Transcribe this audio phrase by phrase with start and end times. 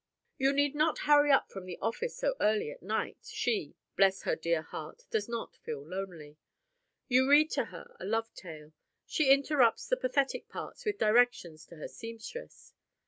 [0.39, 4.35] You need not hurry up from the office so early at night, she, bless her
[4.35, 5.03] dear heart!
[5.11, 6.37] does not feel lonely.
[7.07, 8.73] You read to her a love tale:
[9.05, 12.73] she interrupts the pathetic parts with directions to her seamstress.